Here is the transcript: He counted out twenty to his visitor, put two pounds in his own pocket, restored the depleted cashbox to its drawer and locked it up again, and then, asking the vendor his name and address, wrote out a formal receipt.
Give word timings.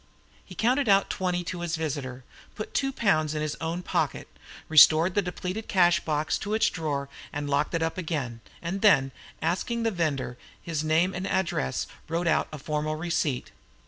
He 0.43 0.55
counted 0.55 0.89
out 0.89 1.11
twenty 1.11 1.43
to 1.43 1.61
his 1.61 1.75
visitor, 1.75 2.23
put 2.55 2.73
two 2.73 2.91
pounds 2.91 3.35
in 3.35 3.43
his 3.43 3.55
own 3.61 3.83
pocket, 3.83 4.27
restored 4.67 5.13
the 5.13 5.21
depleted 5.21 5.67
cashbox 5.67 6.39
to 6.39 6.55
its 6.55 6.71
drawer 6.71 7.07
and 7.31 7.47
locked 7.47 7.75
it 7.75 7.83
up 7.83 7.99
again, 7.99 8.41
and 8.63 8.81
then, 8.81 9.11
asking 9.43 9.83
the 9.83 9.91
vendor 9.91 10.39
his 10.59 10.83
name 10.83 11.13
and 11.13 11.27
address, 11.27 11.85
wrote 12.07 12.25
out 12.27 12.47
a 12.51 12.57
formal 12.57 12.95
receipt. 12.95 13.51